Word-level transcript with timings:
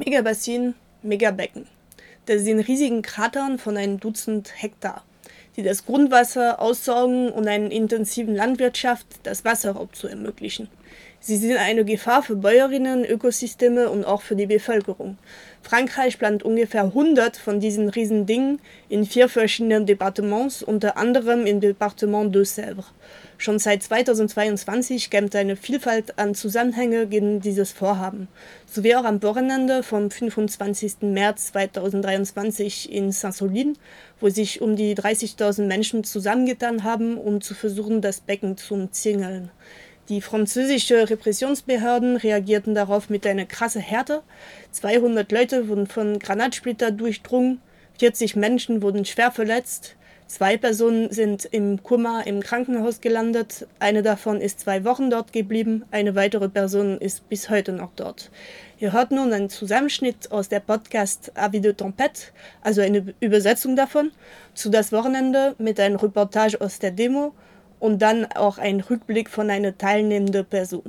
Megabassin, 0.00 0.74
Megabecken. 1.02 1.66
Das 2.24 2.40
sind 2.40 2.60
riesigen 2.60 3.02
Kratern 3.02 3.58
von 3.58 3.76
einem 3.76 4.00
Dutzend 4.00 4.50
Hektar, 4.56 5.04
die 5.56 5.62
das 5.62 5.84
Grundwasser 5.84 6.58
aussaugen 6.58 7.30
und 7.30 7.46
einer 7.46 7.70
intensiven 7.70 8.34
Landwirtschaft 8.34 9.06
das 9.24 9.44
Wasserraub 9.44 9.94
zu 9.94 10.08
ermöglichen. 10.08 10.68
Sie 11.22 11.36
sind 11.36 11.58
eine 11.58 11.84
Gefahr 11.84 12.22
für 12.22 12.34
Bäuerinnen, 12.34 13.04
Ökosysteme 13.04 13.90
und 13.90 14.04
auch 14.04 14.22
für 14.22 14.36
die 14.36 14.46
Bevölkerung. 14.46 15.18
Frankreich 15.60 16.18
plant 16.18 16.42
ungefähr 16.42 16.84
100 16.84 17.36
von 17.36 17.60
diesen 17.60 17.90
Riesendingen 17.90 18.58
in 18.88 19.04
vier 19.04 19.28
verschiedenen 19.28 19.84
Departements, 19.84 20.62
unter 20.62 20.96
anderem 20.96 21.44
im 21.44 21.60
Departement 21.60 22.34
de 22.34 22.44
Sèvres. 22.44 22.86
Schon 23.36 23.58
seit 23.58 23.82
2022 23.82 25.10
kämpft 25.10 25.36
eine 25.36 25.56
Vielfalt 25.56 26.18
an 26.18 26.34
Zusammenhänge 26.34 27.06
gegen 27.06 27.40
dieses 27.40 27.70
Vorhaben, 27.70 28.28
sowie 28.64 28.94
auch 28.94 29.04
am 29.04 29.22
Wochenende 29.22 29.82
vom 29.82 30.10
25. 30.10 31.02
März 31.02 31.48
2023 31.48 32.90
in 32.90 33.12
Saint-Solin, 33.12 33.76
wo 34.20 34.30
sich 34.30 34.62
um 34.62 34.74
die 34.74 34.94
30.000 34.94 35.66
Menschen 35.66 36.02
zusammengetan 36.02 36.82
haben, 36.82 37.18
um 37.18 37.42
zu 37.42 37.54
versuchen, 37.54 38.00
das 38.00 38.20
Becken 38.20 38.56
zu 38.56 38.72
umzingeln. 38.72 39.50
Die 40.10 40.20
französische 40.20 41.08
Repressionsbehörden 41.08 42.16
reagierten 42.16 42.74
darauf 42.74 43.10
mit 43.10 43.24
einer 43.28 43.44
krassen 43.44 43.80
Härte. 43.80 44.24
200 44.72 45.30
Leute 45.30 45.68
wurden 45.68 45.86
von 45.86 46.18
Granatsplitter 46.18 46.90
durchdrungen, 46.90 47.60
40 48.00 48.34
Menschen 48.34 48.82
wurden 48.82 49.04
schwer 49.04 49.30
verletzt, 49.30 49.94
zwei 50.26 50.56
Personen 50.56 51.12
sind 51.12 51.44
im 51.44 51.84
Kummer 51.84 52.26
im 52.26 52.40
Krankenhaus 52.40 53.00
gelandet, 53.00 53.68
eine 53.78 54.02
davon 54.02 54.40
ist 54.40 54.58
zwei 54.58 54.84
Wochen 54.84 55.10
dort 55.10 55.32
geblieben, 55.32 55.84
eine 55.92 56.16
weitere 56.16 56.48
Person 56.48 56.98
ist 56.98 57.28
bis 57.28 57.48
heute 57.48 57.70
noch 57.70 57.92
dort. 57.94 58.32
Ihr 58.80 58.92
hört 58.92 59.12
nun 59.12 59.32
einen 59.32 59.48
Zusammenschnitt 59.48 60.32
aus 60.32 60.48
der 60.48 60.58
Podcast 60.58 61.30
Avis 61.36 61.62
de 61.62 61.72
Tempête, 61.72 62.32
also 62.62 62.80
eine 62.80 63.14
Übersetzung 63.20 63.76
davon, 63.76 64.10
zu 64.54 64.70
das 64.70 64.90
Wochenende 64.90 65.54
mit 65.58 65.78
einer 65.78 66.02
Reportage 66.02 66.60
aus 66.60 66.80
der 66.80 66.90
Demo 66.90 67.32
und 67.80 68.00
dann 68.00 68.26
auch 68.26 68.58
ein 68.58 68.80
Rückblick 68.80 69.28
von 69.28 69.50
einer 69.50 69.76
teilnehmenden 69.76 70.44
Person. 70.44 70.84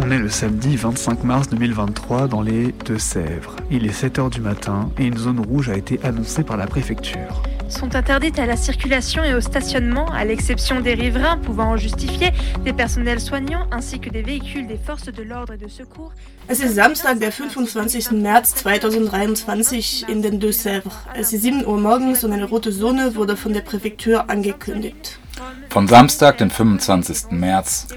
On 0.00 0.10
est 0.10 0.20
le 0.20 0.30
samedi 0.30 0.78
25 0.78 1.22
mars 1.24 1.48
2023 1.50 2.28
dans 2.28 2.40
les 2.40 2.72
Deux-Sèvres. 2.86 3.56
Il 3.70 3.84
est 3.84 4.02
7h 4.02 4.30
du 4.30 4.40
matin 4.40 4.90
et 4.98 5.04
une 5.04 5.18
zone 5.18 5.40
rouge 5.40 5.68
a 5.68 5.76
été 5.76 6.00
annoncée 6.02 6.44
par 6.44 6.56
la 6.56 6.66
préfecture. 6.66 7.42
Sont 7.68 7.94
interdites 7.94 8.38
à 8.38 8.46
la 8.46 8.56
circulation 8.56 9.22
et 9.24 9.34
au 9.34 9.40
stationnement, 9.40 10.10
à 10.10 10.24
l'exception 10.24 10.80
des 10.80 10.94
riverains 10.94 11.38
pouvant 11.38 11.70
en 11.70 11.76
justifier, 11.76 12.32
des 12.64 12.72
personnels 12.72 13.20
soignants 13.20 13.66
ainsi 13.70 14.00
que 14.00 14.10
des 14.10 14.22
véhicules 14.22 14.66
des 14.66 14.78
forces 14.78 15.12
de 15.12 15.22
l'ordre 15.22 15.54
et 15.54 15.58
de 15.58 15.68
secours. 15.68 16.12
Es 16.48 16.60
ist 16.60 16.74
Samstag, 16.74 17.18
der 17.20 17.30
25. 17.30 18.12
März 18.12 18.54
2023 18.54 20.06
in 20.08 20.22
den 20.22 20.40
Deux-Sèvres. 20.40 20.94
Es 21.14 21.32
ist 21.32 21.42
7 21.42 21.66
Uhr 21.66 21.78
morgens 21.78 22.24
und 22.24 22.32
eine 22.32 22.46
rote 22.46 22.72
Zone 22.72 23.14
wurde 23.14 23.36
von 23.36 23.52
der 23.52 23.60
Präfektur 23.60 24.30
angekündigt. 24.30 25.18
Von 25.68 25.86
Samstag, 25.86 26.38
den 26.38 26.50
25. 26.50 27.30
März, 27.30 27.88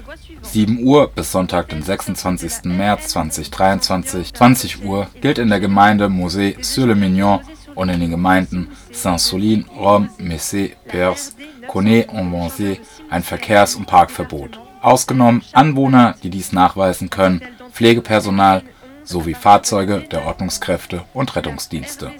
7 0.42 0.84
Uhr 0.84 1.08
bis 1.08 1.32
Sonntag, 1.32 1.70
den 1.70 1.82
26. 1.82 2.64
März 2.64 3.08
2023, 3.08 4.34
20 4.34 4.84
Uhr, 4.84 5.06
gilt 5.20 5.38
in 5.38 5.48
der 5.48 5.60
Gemeinde 5.60 6.08
Mosée-sur-le-Mignon 6.08 7.40
und 7.74 7.88
in 7.88 8.00
den 8.00 8.10
Gemeinden 8.10 8.68
Saint-Solin, 8.90 9.66
Rome, 9.76 10.08
Messé, 10.18 10.72
Perse, 10.86 11.32
Conet 11.68 12.08
und 12.08 12.32
Vanzé 12.32 12.78
ein 13.10 13.22
Verkehrs- 13.22 13.74
und 13.74 13.86
Parkverbot. 13.86 14.58
Ausgenommen 14.80 15.42
Anwohner, 15.52 16.16
die 16.22 16.30
dies 16.30 16.52
nachweisen 16.52 17.10
können, 17.10 17.42
Pflegepersonal 17.72 18.62
sowie 19.04 19.34
Fahrzeuge 19.34 20.04
der 20.10 20.26
Ordnungskräfte 20.26 21.04
und 21.14 21.34
Rettungsdienste. 21.34 22.10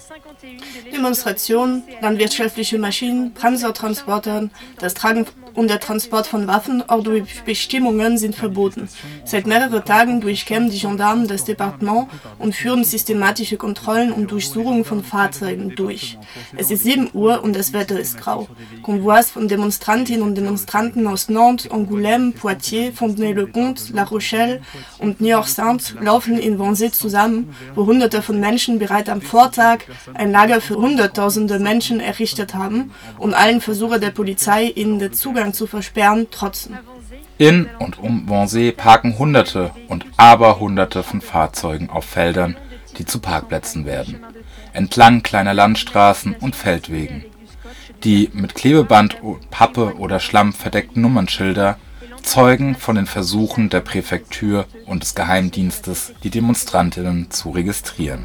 Demonstrationen, 0.93 1.85
landwirtschaftliche 2.01 2.79
Maschinen, 2.79 3.33
Panzertransportern, 3.35 4.51
das 4.79 4.95
Tragen 4.95 5.27
und 5.55 5.69
der 5.69 5.81
Transport 5.81 6.27
von 6.27 6.47
Waffen 6.47 6.89
auch 6.89 7.03
durch 7.03 7.43
Bestimmungen 7.45 8.19
sind 8.19 8.35
verboten. 8.35 8.89
Seit 9.25 9.47
mehreren 9.47 9.85
Tagen 9.85 10.21
durchkämmen 10.21 10.71
die 10.71 10.79
Gendarmen 10.79 11.29
das 11.29 11.45
Departement 11.45 12.09
und 12.39 12.55
führen 12.55 12.85
systematische 12.85 13.57
Kontrollen 13.57 14.13
und 14.13 14.31
Durchsuchungen 14.31 14.85
von 14.85 15.05
Fahrzeugen 15.05 15.75
durch. 15.75 16.19
Es 16.57 16.71
ist 16.71 16.85
7 16.85 17.11
Uhr 17.13 17.43
und 17.43 17.55
das 17.55 17.73
Wetter 17.73 17.99
ist 17.99 18.19
grau. 18.19 18.49
Konvois 18.83 19.25
von 19.33 19.49
Demonstrantinnen 19.49 20.23
und 20.23 20.35
Demonstranten 20.35 21.07
aus 21.07 21.29
Nantes, 21.29 21.71
Angoulême, 21.71 22.33
Poitiers, 22.33 22.95
Fontenay-le-Comte, 22.95 23.93
La 23.93 24.05
Rochelle 24.05 24.61
und 24.99 25.21
Niort-Sainte 25.21 25.97
laufen 26.01 26.39
in 26.39 26.59
Wannsee 26.59 26.91
zusammen, 26.91 27.55
wo 27.75 27.87
Hunderte 27.87 28.23
von 28.23 28.41
Menschen 28.41 28.79
bereits 28.79 29.09
am 29.09 29.21
Vortag 29.21 29.81
ein 30.15 30.31
Lager 30.31 30.61
für 30.61 30.77
Hunderttausende 30.77 31.59
Menschen 31.59 32.01
errichtet 32.01 32.55
haben 32.55 32.93
und 33.19 33.35
allen 33.35 33.61
Versuche 33.61 34.01
der 34.01 34.11
Polizei, 34.11 34.67
ihnen 34.75 34.99
den 34.99 35.13
Zugang 35.13 35.42
zu 35.51 35.67
versperren, 35.67 36.31
trotzen. 36.31 36.79
In 37.39 37.69
und 37.81 37.99
um 37.99 38.29
Wannsee 38.29 38.71
parken 38.71 39.19
Hunderte 39.19 39.73
und 39.89 40.07
Aberhunderte 40.17 41.03
von 41.03 41.21
Fahrzeugen 41.21 41.91
auf 41.91 42.05
Feldern, 42.05 42.57
die 42.99 43.05
zu 43.05 43.19
Parkplätzen 43.19 43.85
werden, 43.85 44.21
entlang 44.73 45.23
kleiner 45.23 45.55
Landstraßen 45.55 46.35
und 46.35 46.55
Feldwegen. 46.55 47.25
Die 48.05 48.31
mit 48.33 48.55
Klebeband, 48.55 49.17
Pappe 49.51 49.97
oder 49.97 50.21
Schlamm 50.21 50.53
verdeckten 50.53 51.03
Nummernschilder 51.03 51.79
zeugen 52.23 52.77
von 52.77 52.97
den 52.97 53.07
Versuchen 53.07 53.69
der 53.69 53.81
Präfektur 53.81 54.67
und 54.87 55.03
des 55.03 55.15
Geheimdienstes, 55.15 56.13
die 56.23 56.31
Demonstrantinnen 56.31 57.31
zu 57.31 57.51
registrieren. 57.51 58.25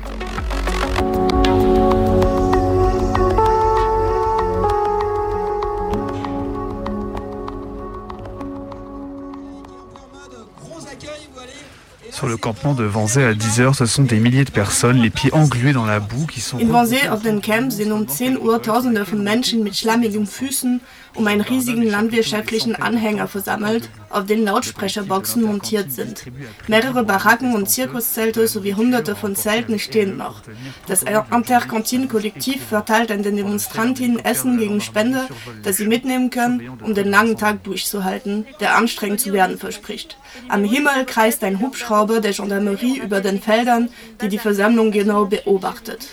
Sur 12.28 12.34
le 12.34 12.38
campement 12.38 12.74
de 12.74 12.86
Wannsee 12.86 13.24
à 13.24 13.34
10h, 13.34 13.74
ce 13.74 13.86
sont 13.86 14.04
des 14.04 14.20
milliers 14.20 14.44
de 14.44 14.52
personnes, 14.52 14.98
les 14.98 15.10
pieds 15.10 15.34
englués 15.34 15.72
dans 15.72 15.86
la 15.86 16.02
boue, 16.02 16.26
qui 16.26 16.42
sont... 16.42 16.60
In 16.60 16.74
Wannsee 16.74 17.08
auf 17.08 17.22
dem 17.22 17.40
Camp 17.40 17.72
sind 17.72 17.94
um 17.94 18.06
10 18.06 18.38
Uhr 18.38 18.62
Tausende 18.62 19.06
von 19.06 19.24
Menschen 19.24 19.64
mit 19.64 19.78
schlammigen 19.78 20.28
Füßen 20.28 20.82
um 21.16 21.26
einen 21.26 21.40
riesigen 21.40 21.84
landwirtschaftlichen 21.84 22.76
Anhänger 22.76 23.30
versammelt, 23.30 23.90
auf 24.10 24.26
den 24.26 24.44
Lautsprecherboxen 24.44 25.44
montiert 25.44 25.92
sind. 25.92 26.24
Mehrere 26.68 27.04
Baracken 27.04 27.56
und 27.56 27.70
Zirkuszelte 27.70 28.48
sowie 28.48 28.74
hunderte 28.74 29.16
von 29.16 29.36
Zelten 29.36 29.80
stehen 29.80 30.18
noch. 30.18 30.42
Das 30.88 31.04
Intercantine-Kollektiv 31.04 32.64
verteilt 32.64 33.12
an 33.12 33.24
den 33.24 33.38
Demonstrantinnen 33.38 34.24
Essen 34.24 34.58
gegen 34.58 34.82
Spende, 34.82 35.28
das 35.64 35.78
sie 35.78 35.88
mitnehmen 35.88 36.30
können, 36.30 36.78
um 36.84 36.94
den 36.94 37.10
langen 37.10 37.38
Tag 37.38 37.64
durchzuhalten, 37.64 38.46
der 38.60 38.76
anstrengend 38.76 39.20
zu 39.20 39.34
werden 39.34 39.58
verspricht. 39.58 40.18
Am 40.50 40.64
Himmel 40.64 41.06
kreist 41.06 41.44
ein 41.44 41.60
Hubschrauber 41.60 42.22
der 42.22 42.34
Gendarmerie 42.34 43.00
über 43.00 43.22
den 43.22 43.42
Feldern, 43.42 43.90
die 44.22 44.30
die 44.30 44.38
Versammlung 44.38 44.92
genau 44.92 45.26
beobachtet. 45.26 46.08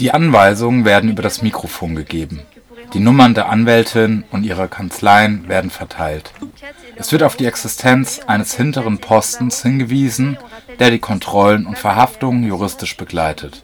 Die 0.00 0.10
Anweisungen 0.10 0.84
werden 0.84 1.10
über 1.10 1.22
das 1.22 1.42
Mikrofon 1.42 1.94
gegeben. 1.94 2.42
Die 2.92 3.00
Nummern 3.00 3.34
der 3.34 3.48
Anwältin 3.48 4.24
und 4.30 4.44
ihrer 4.44 4.68
Kanzleien 4.68 5.48
werden 5.48 5.70
verteilt. 5.70 6.32
Es 6.96 7.10
wird 7.10 7.22
auf 7.22 7.36
die 7.36 7.46
Existenz 7.46 8.20
eines 8.26 8.54
hinteren 8.54 8.98
Postens 8.98 9.62
hingewiesen, 9.62 10.36
der 10.78 10.90
die 10.90 10.98
Kontrollen 10.98 11.66
und 11.66 11.78
Verhaftungen 11.78 12.44
juristisch 12.44 12.96
begleitet, 12.96 13.62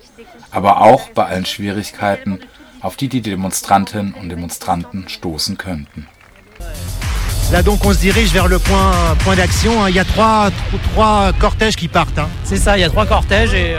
aber 0.50 0.80
auch 0.80 1.10
bei 1.10 1.26
allen 1.26 1.46
Schwierigkeiten, 1.46 2.40
auf 2.80 2.96
die 2.96 3.08
die 3.08 3.20
Demonstrantinnen 3.20 4.14
und 4.14 4.30
Demonstranten 4.30 5.08
stoßen 5.08 5.58
könnten. 5.58 6.08
Là 7.52 7.62
donc 7.62 7.84
on 7.84 7.92
se 7.92 7.98
dirige 7.98 8.30
vers 8.30 8.46
le 8.48 8.60
point, 8.60 9.16
point 9.24 9.34
d'action. 9.34 9.88
Il 9.88 9.94
y 9.96 9.98
a 9.98 10.04
trois, 10.04 10.50
trois 10.92 11.32
cortèges 11.32 11.74
qui 11.74 11.88
partent. 11.88 12.20
C'est 12.44 12.58
ça, 12.58 12.78
il 12.78 12.80
y 12.80 12.84
a 12.84 12.88
trois 12.88 13.06
cortèges 13.06 13.52
et 13.54 13.74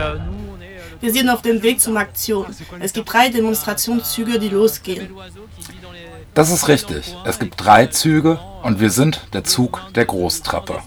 Wir 1.02 1.12
sind 1.12 1.30
auf 1.30 1.42
dem 1.42 1.62
Weg 1.64 1.82
zum 1.82 1.98
Aktion. 1.98 2.46
Es 2.80 2.94
gibt 2.94 3.12
drei 3.12 3.30
Demonstrationszüge, 3.30 4.40
die 4.40 4.50
losgehen. 4.50 5.10
Das 6.34 6.52
ist 6.52 6.68
richtig. 6.68 7.16
Es 7.26 7.40
gibt 7.40 7.56
drei 7.58 7.88
Züge 7.88 8.40
und 8.64 8.80
wir 8.80 8.92
sind 8.92 9.22
der 9.34 9.44
Zug 9.44 9.82
der 9.96 10.06
Großtrappe. 10.06 10.80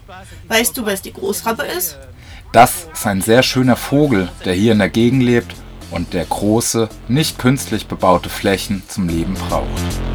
Weißt 0.49 0.79
du, 0.79 0.87
was 0.87 1.03
die 1.03 1.13
Großrappe 1.13 1.65
ist? 1.65 1.99
Das 2.53 2.87
ist 2.93 3.07
ein 3.07 3.21
sehr 3.21 3.43
schöner 3.43 3.77
Vogel, 3.77 4.29
der 4.45 4.55
hier 4.55 4.73
in 4.73 4.79
der 4.79 4.89
Gegend 4.89 5.23
lebt 5.23 5.53
und 5.91 6.15
der 6.15 6.25
große, 6.25 6.89
nicht 7.09 7.39
künstlich 7.39 7.87
bebaute 7.87 8.29
Flächen 8.29 8.85
zum 8.89 9.09
Leben 9.09 9.35
braucht. 9.35 10.14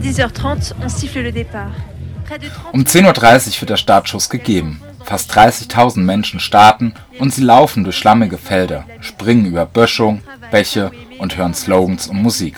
10h30, 0.00 0.72
on 0.82 0.88
siffle 0.88 1.22
le 1.22 1.32
départ. 1.32 1.72
Près 2.26 2.38
de 2.38 2.48
30 2.48 2.74
Um 2.74 2.82
10.30 2.82 3.48
Uhr 3.48 3.60
wird 3.60 3.70
der 3.70 3.76
Startschuss 3.76 4.30
gegeben. 4.30 4.80
Fast 5.04 5.32
30.000 5.32 6.00
Menschen 6.00 6.40
starten 6.40 6.94
und 7.18 7.34
sie 7.34 7.42
laufen 7.42 7.84
durch 7.84 7.96
schlammige 7.96 8.38
Felder, 8.38 8.84
springen 9.00 9.46
über 9.46 9.66
Böschung, 9.66 10.22
Bäche 10.50 10.90
und 11.18 11.36
hören 11.36 11.54
Slogans 11.54 12.06
und 12.06 12.22
Musik. 12.22 12.56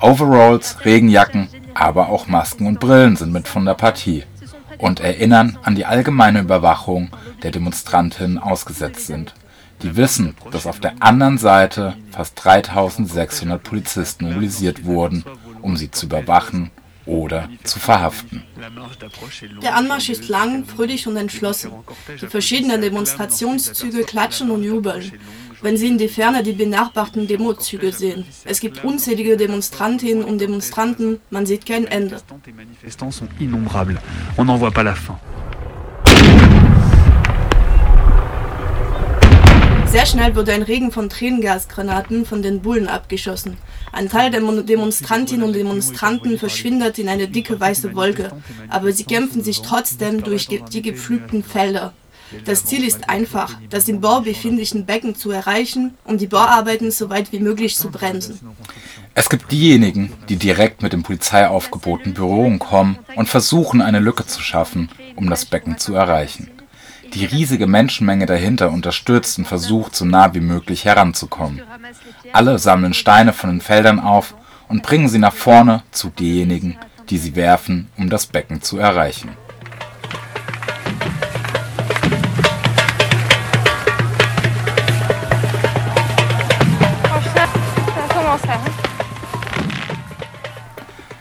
Overalls, 0.00 0.84
Regenjacken, 0.84 1.48
aber 1.74 2.08
auch 2.08 2.26
Masken 2.26 2.66
und 2.66 2.80
Brillen 2.80 3.16
sind 3.16 3.32
mit 3.32 3.48
von 3.48 3.64
der 3.64 3.74
Partie 3.74 4.24
und 4.78 5.00
erinnern 5.00 5.58
an 5.62 5.74
die 5.74 5.86
allgemeine 5.86 6.40
Überwachung 6.40 7.10
der 7.42 7.50
Demonstrantinnen 7.50 8.38
ausgesetzt 8.38 9.06
sind. 9.06 9.34
Die 9.82 9.96
wissen, 9.96 10.34
dass 10.50 10.66
auf 10.66 10.80
der 10.80 10.94
anderen 11.00 11.38
Seite 11.38 11.94
fast 12.10 12.44
3600 12.44 13.62
Polizisten 13.62 14.26
mobilisiert 14.26 14.84
wurden, 14.84 15.24
um 15.68 15.76
sie 15.76 15.90
zu 15.90 16.06
überwachen 16.06 16.70
oder 17.04 17.48
zu 17.62 17.78
verhaften. 17.78 18.42
Der 19.62 19.76
Anmarsch 19.76 20.08
ist 20.08 20.28
lang, 20.28 20.64
fröhlich 20.64 21.06
und 21.06 21.16
entschlossen. 21.16 21.70
Die 22.20 22.26
verschiedenen 22.26 22.80
Demonstrationszüge 22.80 24.04
klatschen 24.04 24.50
und 24.50 24.64
jubeln, 24.64 25.12
wenn 25.62 25.76
sie 25.76 25.88
in 25.88 25.98
die 25.98 26.08
Ferne 26.08 26.42
die 26.42 26.52
benachbarten 26.52 27.26
Demozüge 27.26 27.92
sehen. 27.92 28.24
Es 28.44 28.60
gibt 28.60 28.82
unzählige 28.82 29.36
Demonstrantinnen 29.36 30.24
und 30.24 30.38
Demonstranten, 30.40 31.20
man 31.30 31.44
sieht 31.46 31.66
kein 31.66 31.86
Ende. 31.86 32.20
Sehr 39.90 40.04
schnell 40.04 40.36
wurde 40.36 40.52
ein 40.52 40.62
Regen 40.62 40.92
von 40.92 41.08
Tränengasgranaten 41.08 42.26
von 42.26 42.42
den 42.42 42.60
Bullen 42.60 42.88
abgeschossen. 42.88 43.56
Ein 43.90 44.10
Teil 44.10 44.30
der 44.30 44.42
Demonstrantinnen 44.42 45.46
und 45.46 45.54
Demonstranten 45.54 46.38
verschwindet 46.38 46.98
in 46.98 47.08
eine 47.08 47.26
dicke 47.26 47.58
weiße 47.58 47.94
Wolke, 47.96 48.32
aber 48.68 48.92
sie 48.92 49.04
kämpfen 49.04 49.42
sich 49.42 49.62
trotzdem 49.62 50.22
durch 50.22 50.46
die 50.46 50.82
gepflügten 50.82 51.42
Felder. 51.42 51.94
Das 52.44 52.66
Ziel 52.66 52.84
ist 52.84 53.08
einfach, 53.08 53.56
das 53.70 53.88
im 53.88 54.02
Bau 54.02 54.20
befindlichen 54.20 54.84
Becken 54.84 55.14
zu 55.14 55.30
erreichen, 55.30 55.94
um 56.04 56.18
die 56.18 56.26
Bauarbeiten 56.26 56.90
so 56.90 57.08
weit 57.08 57.32
wie 57.32 57.40
möglich 57.40 57.76
zu 57.78 57.90
bremsen. 57.90 58.38
Es 59.14 59.30
gibt 59.30 59.50
diejenigen, 59.50 60.12
die 60.28 60.36
direkt 60.36 60.82
mit 60.82 60.92
dem 60.92 61.02
Polizeiaufgebot 61.02 62.02
in 62.04 62.12
Berührung 62.12 62.58
kommen 62.58 62.98
und 63.16 63.30
versuchen, 63.30 63.80
eine 63.80 64.00
Lücke 64.00 64.26
zu 64.26 64.42
schaffen, 64.42 64.90
um 65.16 65.30
das 65.30 65.46
Becken 65.46 65.78
zu 65.78 65.94
erreichen. 65.94 66.50
Die 67.14 67.24
riesige 67.24 67.66
Menschenmenge 67.66 68.26
dahinter 68.26 68.70
unterstützt 68.70 69.38
und 69.38 69.46
versucht, 69.46 69.94
so 69.94 70.04
nah 70.04 70.34
wie 70.34 70.40
möglich 70.40 70.84
heranzukommen. 70.84 71.62
Alle 72.32 72.58
sammeln 72.58 72.94
Steine 72.94 73.32
von 73.32 73.50
den 73.50 73.60
Feldern 73.60 73.98
auf 73.98 74.34
und 74.68 74.82
bringen 74.82 75.08
sie 75.08 75.18
nach 75.18 75.32
vorne 75.32 75.82
zu 75.90 76.10
denjenigen, 76.10 76.76
die 77.08 77.18
sie 77.18 77.34
werfen, 77.34 77.88
um 77.96 78.10
das 78.10 78.26
Becken 78.26 78.60
zu 78.62 78.78
erreichen. 78.78 79.30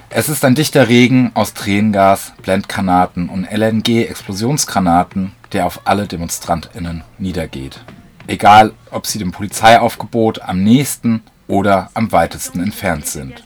Es 0.10 0.30
ist 0.30 0.44
ein 0.44 0.56
dichter 0.56 0.88
Regen 0.90 1.32
aus 1.36 1.54
Tränengas, 1.54 2.34
Blendgranaten 2.42 3.30
und 3.30 3.46
LNG-Explosionsgranaten, 3.52 5.34
der 5.54 5.66
auf 5.66 5.82
alle 5.86 6.08
DemonstrantInnen 6.08 7.04
niedergeht. 7.18 7.80
Egal, 8.28 8.74
ob 8.92 9.08
sie 9.08 9.20
dem 9.20 9.32
Polizeiaufgebot 9.32 10.42
am 10.42 10.64
nächsten 10.64 11.24
oder 11.48 11.90
am 11.94 12.12
weitesten 12.12 12.62
entfernt 12.62 13.08
sind. 13.08 13.44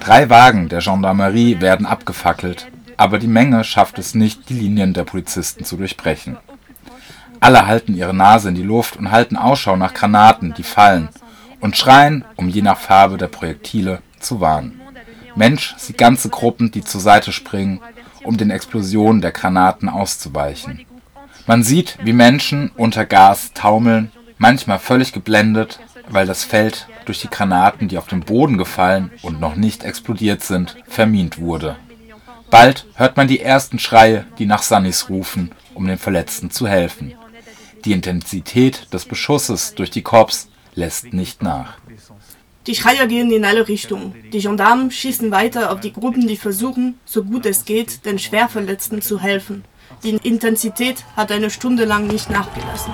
Drei 0.00 0.28
Wagen 0.28 0.68
der 0.68 0.80
Gendarmerie 0.80 1.60
werden 1.60 1.86
abgefackelt, 1.86 2.66
aber 2.96 3.18
die 3.18 3.28
Menge 3.28 3.62
schafft 3.62 3.98
es 3.98 4.14
nicht, 4.14 4.48
die 4.48 4.54
Linien 4.54 4.94
der 4.94 5.04
Polizisten 5.04 5.64
zu 5.64 5.76
durchbrechen. 5.76 6.36
Alle 7.38 7.66
halten 7.66 7.96
ihre 7.96 8.14
Nase 8.14 8.48
in 8.48 8.54
die 8.54 8.62
Luft 8.62 8.96
und 8.96 9.10
halten 9.10 9.36
Ausschau 9.36 9.76
nach 9.76 9.94
Granaten, 9.94 10.54
die 10.54 10.62
fallen, 10.62 11.08
und 11.60 11.76
schreien, 11.76 12.24
um 12.36 12.48
je 12.48 12.62
nach 12.62 12.78
Farbe 12.78 13.16
der 13.16 13.28
Projektile 13.28 14.02
zu 14.18 14.40
warnen. 14.40 14.80
Mensch 15.34 15.74
sieht 15.78 15.98
ganze 15.98 16.28
Gruppen, 16.28 16.70
die 16.70 16.82
zur 16.84 17.00
Seite 17.00 17.32
springen, 17.32 17.80
um 18.24 18.36
den 18.36 18.50
Explosionen 18.50 19.20
der 19.20 19.32
Granaten 19.32 19.88
auszuweichen. 19.88 20.84
Man 21.52 21.64
sieht, 21.64 21.98
wie 22.02 22.14
Menschen 22.14 22.70
unter 22.78 23.04
Gas 23.04 23.52
taumeln, 23.52 24.10
manchmal 24.38 24.78
völlig 24.78 25.12
geblendet, 25.12 25.80
weil 26.08 26.24
das 26.24 26.44
Feld 26.44 26.88
durch 27.04 27.20
die 27.20 27.28
Granaten, 27.28 27.88
die 27.88 27.98
auf 27.98 28.06
den 28.06 28.20
Boden 28.20 28.56
gefallen 28.56 29.10
und 29.20 29.38
noch 29.38 29.54
nicht 29.54 29.84
explodiert 29.84 30.42
sind, 30.42 30.78
vermint 30.88 31.38
wurde. 31.38 31.76
Bald 32.48 32.86
hört 32.94 33.18
man 33.18 33.28
die 33.28 33.40
ersten 33.40 33.78
Schreie, 33.78 34.24
die 34.38 34.46
nach 34.46 34.62
Sunnis 34.62 35.10
rufen, 35.10 35.50
um 35.74 35.86
den 35.86 35.98
Verletzten 35.98 36.50
zu 36.50 36.66
helfen. 36.66 37.12
Die 37.84 37.92
Intensität 37.92 38.90
des 38.90 39.04
Beschusses 39.04 39.74
durch 39.74 39.90
die 39.90 40.00
Korps 40.00 40.48
lässt 40.74 41.12
nicht 41.12 41.42
nach. 41.42 41.74
Die 42.66 42.74
Schreier 42.74 43.06
gehen 43.06 43.30
in 43.30 43.44
alle 43.44 43.68
Richtungen. 43.68 44.14
Die 44.32 44.40
Gendarmen 44.40 44.90
schießen 44.90 45.30
weiter 45.30 45.70
auf 45.70 45.80
die 45.80 45.92
Gruppen, 45.92 46.26
die 46.26 46.38
versuchen, 46.38 46.98
so 47.04 47.22
gut 47.22 47.44
es 47.44 47.66
geht, 47.66 48.06
den 48.06 48.18
Schwerverletzten 48.18 49.02
zu 49.02 49.20
helfen. 49.20 49.64
Die 50.02 50.16
Intensität 50.16 51.04
hat 51.16 51.30
eine 51.30 51.48
Stunde 51.48 51.84
lang 51.84 52.08
nicht 52.08 52.28
nachgelassen. 52.28 52.92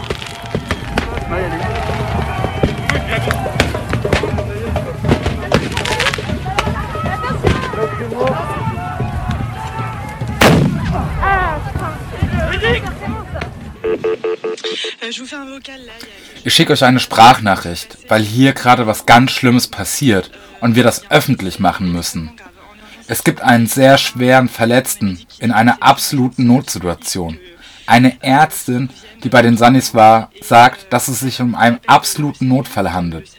Ich 16.44 16.54
schicke 16.54 16.74
euch 16.74 16.84
eine 16.84 17.00
Sprachnachricht, 17.00 17.96
weil 18.08 18.22
hier 18.22 18.52
gerade 18.52 18.86
was 18.86 19.06
ganz 19.06 19.30
Schlimmes 19.30 19.68
passiert 19.68 20.30
und 20.60 20.76
wir 20.76 20.82
das 20.82 21.10
öffentlich 21.10 21.58
machen 21.58 21.90
müssen. 21.90 22.32
Es 23.10 23.24
gibt 23.24 23.40
einen 23.40 23.66
sehr 23.66 23.96
schweren 23.96 24.50
Verletzten 24.50 25.18
in 25.38 25.50
einer 25.50 25.82
absoluten 25.82 26.46
Notsituation. 26.46 27.38
Eine 27.86 28.22
Ärztin, 28.22 28.90
die 29.24 29.30
bei 29.30 29.40
den 29.40 29.56
Sunnis 29.56 29.94
war, 29.94 30.30
sagt, 30.42 30.92
dass 30.92 31.08
es 31.08 31.20
sich 31.20 31.40
um 31.40 31.54
einen 31.54 31.80
absoluten 31.86 32.48
Notfall 32.48 32.92
handelt. 32.92 33.30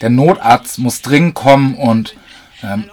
Der 0.00 0.08
Notarzt 0.08 0.78
muss 0.78 1.02
dringend 1.02 1.34
kommen 1.34 1.74
und 1.74 2.16
ähm, 2.62 2.84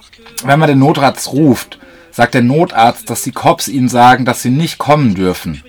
wenn 0.44 0.59
man 0.59 0.67
den 0.67 0.79
Notarzt 0.79 1.31
ruft, 1.31 1.79
sagt 2.11 2.33
der 2.33 2.41
Notarzt, 2.41 3.09
dass 3.09 3.23
die 3.23 3.31
Cops 3.31 3.69
ihnen 3.69 3.88
sagen, 3.88 4.25
dass 4.25 4.41
sie 4.41 4.50
nicht 4.50 4.77
kommen 4.77 5.15
dürfen. 5.15 5.63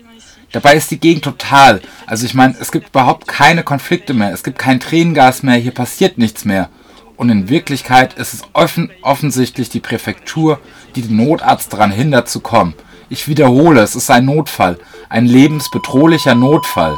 Dabei 0.51 0.75
ist 0.75 0.91
die 0.91 1.01
Gegend 1.01 1.25
total. 1.25 1.81
Also 2.07 2.27
ich 2.27 2.35
meine, 2.35 2.57
es 2.61 2.73
gibt 2.73 2.89
überhaupt 2.89 3.29
keine 3.29 3.63
Konflikte 3.63 4.15
mehr. 4.15 4.33
Es 4.33 4.43
gibt 4.43 4.59
kein 4.59 4.81
Tränengas 4.81 5.45
mehr. 5.45 5.57
Hier 5.57 5.73
passiert 5.73 6.19
nichts 6.19 6.45
mehr. 6.45 6.71
Und 7.17 7.31
in 7.31 7.49
Wirklichkeit 7.49 8.15
ist 8.15 8.35
es 8.35 8.43
offen, 8.53 8.91
offensichtlich 9.03 9.69
die 9.69 9.81
Präfektur, 9.81 10.59
die 10.97 11.03
den 11.03 11.17
Notarzt 11.17 11.73
daran 11.73 11.93
hindert 11.93 12.29
zu 12.29 12.41
kommen. 12.41 12.75
Ich 13.09 13.29
wiederhole, 13.29 13.81
es 13.83 13.95
ist 13.95 14.11
ein 14.11 14.25
Notfall. 14.25 14.79
Ein 15.09 15.27
lebensbedrohlicher 15.27 16.35
Notfall. 16.35 16.97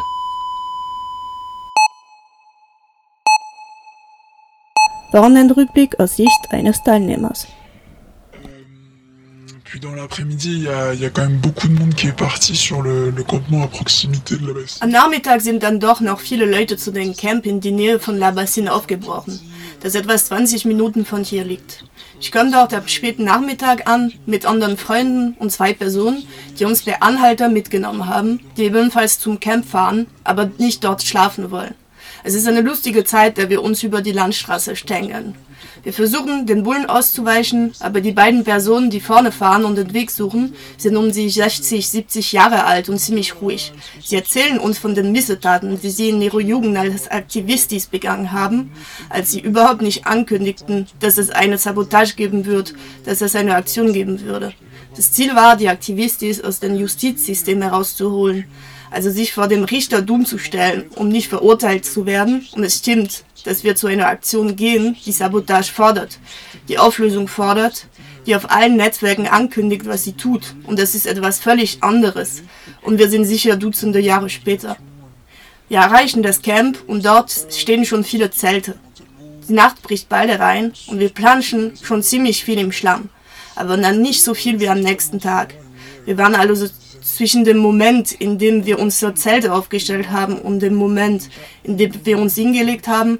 Wochenendrückblick 5.12 6.00
aus 6.00 6.16
Sicht 6.16 6.48
eines 6.50 6.82
Teilnehmers. 6.82 7.46
Puis 9.76 9.86
dans 9.86 9.94
l'après-midi, 9.94 10.52
il 10.54 10.62
y 10.62 10.68
a, 10.68 10.94
y 10.94 11.04
a, 11.04 11.10
quand 11.10 11.28
même 11.28 11.36
beaucoup 11.36 11.68
de 11.68 11.74
monde 11.74 11.94
qui 11.94 12.06
est 12.06 12.16
parti 12.16 12.56
sur 12.56 12.80
le, 12.80 13.10
le 13.10 13.22
campement 13.22 13.62
à 13.62 13.66
proximité 13.66 14.36
de 14.38 14.46
la 14.46 14.54
bassine. 14.54 14.82
Am 14.82 14.88
Nachmittag 14.88 15.42
sind 15.42 15.62
dann 15.62 15.80
doch 15.80 16.00
noch 16.00 16.20
viele 16.20 16.46
Leute 16.46 16.78
zu 16.78 16.90
dem 16.92 17.14
Camp 17.14 17.44
in 17.44 17.60
die 17.60 17.72
Nähe 17.72 18.00
von 18.00 18.16
La 18.16 18.30
Bassine 18.30 18.72
aufgebrochen, 18.72 19.38
das 19.82 19.94
etwas 19.94 20.28
20 20.28 20.64
Minuten 20.64 21.04
von 21.04 21.24
hier 21.24 21.44
liegt. 21.44 21.84
Ich 22.22 22.32
kam 22.32 22.50
dort 22.50 22.72
ab 22.72 22.88
späten 22.88 23.24
Nachmittag 23.24 23.86
an 23.86 24.14
mit 24.24 24.46
anderen 24.46 24.78
Freunden 24.78 25.34
und 25.38 25.52
zwei 25.52 25.74
Personen, 25.74 26.26
die 26.58 26.64
uns 26.64 26.84
per 26.84 27.02
Anhalter 27.02 27.50
mitgenommen 27.50 28.06
haben, 28.08 28.40
die 28.56 28.62
ebenfalls 28.62 29.18
zum 29.18 29.40
Camp 29.40 29.68
fahren, 29.68 30.06
aber 30.24 30.50
nicht 30.56 30.84
dort 30.84 31.02
schlafen 31.02 31.50
wollen. 31.50 31.74
Es 32.24 32.32
ist 32.32 32.48
eine 32.48 32.62
lustige 32.62 33.04
Zeit, 33.04 33.36
da 33.36 33.50
wir 33.50 33.62
uns 33.62 33.82
über 33.82 34.00
die 34.00 34.12
Landstraße 34.12 34.74
stängeln. 34.74 35.34
Wir 35.82 35.92
versuchen, 35.92 36.46
den 36.46 36.62
Bullen 36.62 36.86
auszuweichen, 36.86 37.72
aber 37.80 38.00
die 38.00 38.12
beiden 38.12 38.44
Personen, 38.44 38.90
die 38.90 39.00
vorne 39.00 39.32
fahren 39.32 39.64
und 39.64 39.76
den 39.76 39.92
Weg 39.94 40.10
suchen, 40.10 40.54
sind 40.76 40.96
um 40.96 41.12
die 41.12 41.28
60, 41.28 41.88
70 41.88 42.32
Jahre 42.32 42.64
alt 42.64 42.88
und 42.88 42.98
ziemlich 42.98 43.40
ruhig. 43.40 43.72
Sie 44.04 44.16
erzählen 44.16 44.58
uns 44.58 44.78
von 44.78 44.94
den 44.94 45.12
Missetaten, 45.12 45.80
die 45.80 45.90
sie 45.90 46.08
in 46.08 46.22
ihrer 46.22 46.40
Jugend 46.40 46.76
als 46.76 47.08
Aktivistis 47.08 47.86
begangen 47.86 48.32
haben, 48.32 48.72
als 49.08 49.30
sie 49.30 49.40
überhaupt 49.40 49.82
nicht 49.82 50.06
ankündigten, 50.06 50.86
dass 51.00 51.18
es 51.18 51.30
eine 51.30 51.58
Sabotage 51.58 52.14
geben 52.16 52.46
wird, 52.46 52.74
dass 53.04 53.20
es 53.20 53.36
eine 53.36 53.54
Aktion 53.54 53.92
geben 53.92 54.20
würde. 54.22 54.52
Das 54.96 55.12
Ziel 55.12 55.34
war, 55.36 55.56
die 55.56 55.68
Aktivistis 55.68 56.40
aus 56.40 56.58
dem 56.58 56.74
Justizsystem 56.74 57.60
herauszuholen, 57.60 58.46
also 58.90 59.10
sich 59.10 59.34
vor 59.34 59.46
dem 59.46 59.64
Richter 59.64 60.00
dumm 60.00 60.24
zu 60.24 60.38
stellen, 60.38 60.86
um 60.94 61.08
nicht 61.08 61.28
verurteilt 61.28 61.84
zu 61.84 62.06
werden. 62.06 62.46
Und 62.52 62.64
es 62.64 62.78
stimmt, 62.78 63.24
dass 63.46 63.64
wir 63.64 63.76
zu 63.76 63.86
einer 63.86 64.08
Aktion 64.08 64.56
gehen, 64.56 64.96
die 65.04 65.12
Sabotage 65.12 65.72
fordert, 65.72 66.18
die 66.68 66.78
Auflösung 66.78 67.28
fordert, 67.28 67.86
die 68.26 68.34
auf 68.34 68.50
allen 68.50 68.76
Netzwerken 68.76 69.28
ankündigt, 69.28 69.86
was 69.86 70.04
sie 70.04 70.14
tut. 70.14 70.54
Und 70.64 70.78
das 70.78 70.94
ist 70.94 71.06
etwas 71.06 71.38
völlig 71.38 71.82
anderes. 71.82 72.42
Und 72.82 72.98
wir 72.98 73.08
sind 73.08 73.24
sicher 73.24 73.56
Dutzende 73.56 74.00
Jahre 74.00 74.28
später. 74.28 74.76
Wir 75.68 75.78
erreichen 75.78 76.22
das 76.22 76.42
Camp 76.42 76.78
und 76.86 77.04
dort 77.04 77.32
stehen 77.50 77.84
schon 77.84 78.04
viele 78.04 78.30
Zelte. 78.30 78.76
Die 79.48 79.52
Nacht 79.52 79.82
bricht 79.82 80.08
bald 80.08 80.28
herein 80.28 80.72
und 80.88 80.98
wir 80.98 81.08
planschen 81.08 81.72
schon 81.82 82.02
ziemlich 82.02 82.44
viel 82.44 82.58
im 82.58 82.72
Schlamm, 82.72 83.10
aber 83.54 83.76
dann 83.76 84.02
nicht 84.02 84.24
so 84.24 84.34
viel 84.34 84.58
wie 84.58 84.68
am 84.68 84.80
nächsten 84.80 85.20
Tag. 85.20 85.54
Wir 86.04 86.18
waren 86.18 86.34
also 86.34 86.68
zwischen 87.14 87.44
dem 87.44 87.58
Moment, 87.58 88.12
in 88.12 88.38
dem 88.38 88.66
wir 88.66 88.78
unsere 88.78 89.14
Zelte 89.14 89.52
aufgestellt 89.52 90.10
haben 90.10 90.38
und 90.38 90.60
dem 90.60 90.74
Moment, 90.74 91.28
in 91.62 91.76
dem 91.76 91.92
wir 92.04 92.18
uns 92.18 92.34
hingelegt 92.34 92.88
haben, 92.88 93.18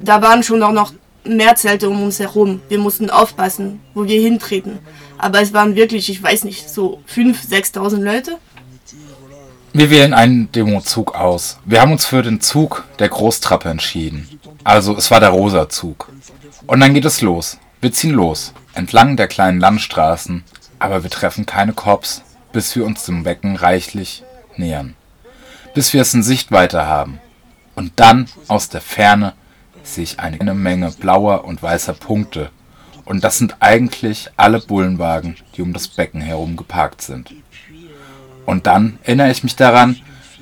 da 0.00 0.22
waren 0.22 0.42
schon 0.42 0.62
auch 0.62 0.72
noch 0.72 0.92
mehr 1.24 1.56
Zelte 1.56 1.88
um 1.90 2.02
uns 2.02 2.20
herum. 2.20 2.60
Wir 2.68 2.78
mussten 2.78 3.10
aufpassen, 3.10 3.80
wo 3.94 4.04
wir 4.04 4.20
hintreten. 4.20 4.78
Aber 5.18 5.40
es 5.40 5.52
waren 5.52 5.74
wirklich, 5.74 6.08
ich 6.08 6.22
weiß 6.22 6.44
nicht, 6.44 6.70
so 6.70 7.02
5.000, 7.12 7.74
6.000 7.74 7.96
Leute. 8.02 8.38
Wir 9.72 9.90
wählen 9.90 10.14
einen 10.14 10.50
Demozug 10.52 11.14
aus. 11.14 11.58
Wir 11.64 11.80
haben 11.80 11.92
uns 11.92 12.06
für 12.06 12.22
den 12.22 12.40
Zug 12.40 12.84
der 12.98 13.08
Großtrappe 13.08 13.68
entschieden. 13.68 14.28
Also 14.64 14.96
es 14.96 15.10
war 15.10 15.20
der 15.20 15.30
rosa 15.30 15.68
Zug. 15.68 16.08
Und 16.66 16.80
dann 16.80 16.94
geht 16.94 17.04
es 17.04 17.20
los. 17.20 17.58
Wir 17.80 17.92
ziehen 17.92 18.14
los. 18.14 18.54
Entlang 18.74 19.16
der 19.16 19.28
kleinen 19.28 19.60
Landstraßen. 19.60 20.44
Aber 20.78 21.02
wir 21.02 21.10
treffen 21.10 21.44
keine 21.44 21.72
Cops, 21.72 22.22
bis 22.52 22.74
wir 22.76 22.84
uns 22.84 23.04
dem 23.04 23.22
Becken 23.22 23.56
reichlich 23.56 24.24
nähern. 24.56 24.94
Bis 25.74 25.92
wir 25.92 26.02
es 26.02 26.14
in 26.14 26.22
Sichtweite 26.22 26.86
haben. 26.86 27.20
Und 27.74 27.92
dann 27.96 28.26
aus 28.48 28.68
der 28.68 28.80
Ferne 28.80 29.34
sehe 29.82 30.04
ich 30.04 30.20
eine 30.20 30.54
Menge 30.54 30.90
blauer 30.90 31.44
und 31.44 31.62
weißer 31.62 31.94
Punkte. 31.94 32.50
Und 33.04 33.24
das 33.24 33.38
sind 33.38 33.56
eigentlich 33.60 34.30
alle 34.36 34.60
Bullenwagen, 34.60 35.36
die 35.54 35.62
um 35.62 35.72
das 35.72 35.88
Becken 35.88 36.20
herum 36.20 36.56
geparkt 36.56 37.00
sind. 37.00 37.34
Und 38.44 38.66
dann 38.66 38.98
erinnere 39.02 39.30
ich 39.30 39.42
mich 39.42 39.56
daran, 39.56 39.96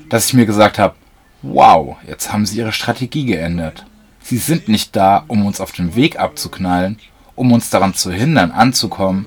dass 0.09 0.27
ich 0.27 0.35
mir 0.35 0.47
gesagt 0.47 0.79
habe, 0.79 0.95
wow, 1.43 1.97
jetzt 2.07 2.33
haben 2.33 2.47
sie 2.47 2.59
ihre 2.59 2.73
Strategie 2.73 3.27
geändert. 3.27 3.85
Sie 4.21 4.39
sind 4.39 4.69
nicht 4.69 4.97
da, 4.97 5.25
um 5.29 5.47
uns 5.47 5.61
auf 5.61 5.73
den 5.73 5.95
Weg 5.95 6.19
abzuknallen, 6.19 6.99
um 7.37 7.53
uns 7.53 7.71
daran 7.71 7.95
zu 7.95 8.11
hindern, 8.11 8.51
anzukommen. 8.51 9.27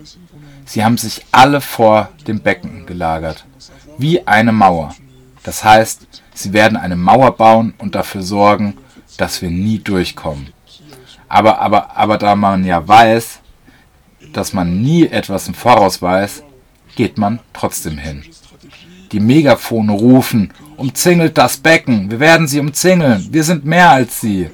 Sie 0.70 0.86
haben 0.86 1.00
sich 1.00 1.26
alle 1.32 1.62
vor 1.62 2.10
dem 2.28 2.42
Becken 2.42 2.86
gelagert, 2.86 3.44
wie 3.98 4.28
eine 4.28 4.52
Mauer. 4.52 4.94
Das 5.42 5.64
heißt, 5.64 6.06
sie 6.36 6.54
werden 6.54 6.78
eine 6.78 6.96
Mauer 6.96 7.36
bauen 7.36 7.74
und 7.80 7.96
dafür 7.96 8.22
sorgen, 8.22 8.78
dass 9.18 9.42
wir 9.42 9.50
nie 9.50 9.80
durchkommen. 9.80 10.54
Aber, 11.28 11.58
aber, 11.58 11.98
aber 11.98 12.20
da 12.20 12.36
man 12.36 12.64
ja 12.66 12.88
weiß, 12.88 13.40
dass 14.32 14.54
man 14.54 14.84
nie 14.84 15.08
etwas 15.08 15.48
im 15.48 15.56
Voraus 15.56 16.04
weiß, 16.04 16.44
geht 16.96 17.18
man 17.18 17.40
trotzdem 17.52 17.98
hin. 17.98 18.24
Die 19.12 19.20
Megafone 19.20 19.92
rufen, 19.92 20.54
umzingelt 20.78 21.36
das 21.40 21.58
Becken, 21.58 22.12
wir 22.12 22.20
werden 22.20 22.48
sie 22.48 22.60
umzingeln, 22.60 23.28
wir 23.32 23.44
sind 23.44 23.66
mehr 23.66 23.90
als 23.90 24.22
sie. 24.22 24.52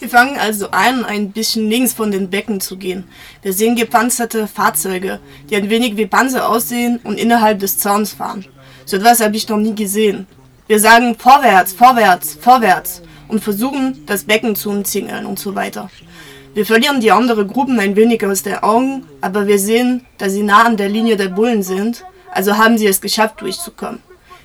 Wir 0.00 0.08
fangen 0.08 0.38
also 0.38 0.70
an, 0.70 1.04
ein 1.04 1.32
bisschen 1.32 1.68
links 1.68 1.92
von 1.92 2.12
den 2.12 2.30
Becken 2.30 2.60
zu 2.60 2.76
gehen. 2.76 3.04
Wir 3.42 3.52
sehen 3.52 3.74
gepanzerte 3.74 4.46
Fahrzeuge, 4.46 5.18
die 5.50 5.56
ein 5.56 5.70
wenig 5.70 5.96
wie 5.96 6.06
Panzer 6.06 6.48
aussehen 6.48 7.00
und 7.02 7.18
innerhalb 7.18 7.58
des 7.58 7.78
Zauns 7.78 8.12
fahren. 8.12 8.44
So 8.84 8.96
etwas 8.96 9.20
habe 9.20 9.36
ich 9.36 9.48
noch 9.48 9.56
nie 9.56 9.74
gesehen. 9.74 10.28
Wir 10.68 10.78
sagen 10.78 11.16
vorwärts, 11.18 11.72
vorwärts, 11.72 12.38
vorwärts 12.40 13.02
und 13.26 13.42
versuchen, 13.42 14.04
das 14.06 14.22
Becken 14.24 14.54
zu 14.54 14.70
umzingeln 14.70 15.26
und 15.26 15.40
so 15.40 15.56
weiter. 15.56 15.90
Wir 16.54 16.64
verlieren 16.64 17.00
die 17.00 17.10
anderen 17.10 17.48
Gruppen 17.48 17.80
ein 17.80 17.96
wenig 17.96 18.24
aus 18.24 18.44
den 18.44 18.58
Augen, 18.58 19.04
aber 19.20 19.48
wir 19.48 19.58
sehen, 19.58 20.06
dass 20.16 20.32
sie 20.32 20.42
nah 20.44 20.64
an 20.64 20.76
der 20.76 20.88
Linie 20.88 21.16
der 21.16 21.28
Bullen 21.28 21.64
sind, 21.64 22.04
also 22.32 22.56
haben 22.56 22.78
sie 22.78 22.86
es 22.86 23.00
geschafft, 23.00 23.40
durchzukommen. 23.40 24.00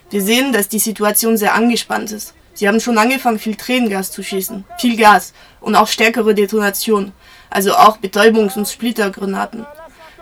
Wir 0.10 0.22
sehen, 0.22 0.52
dass 0.52 0.68
die 0.68 0.80
Situation 0.80 1.38
sehr 1.38 1.54
angespannt 1.54 2.12
ist. 2.12 2.34
Sie 2.54 2.68
haben 2.68 2.80
schon 2.80 2.98
angefangen, 2.98 3.40
viel 3.40 3.56
Tränengas 3.56 4.12
zu 4.12 4.24
schießen, 4.24 4.64
viel 4.78 4.98
Gas 4.98 5.34
und 5.60 5.76
auch 5.76 5.88
stärkere 5.88 6.36
Detonationen, 6.36 7.12
also 7.50 7.74
auch 7.74 7.98
Betäubungs- 7.98 8.58
und 8.58 8.68
Splittergranaten. 8.68 9.66